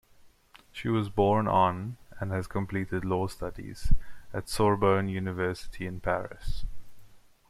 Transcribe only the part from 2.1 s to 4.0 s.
and has completed law studies